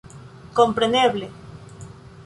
[0.59, 1.31] Kompreneble!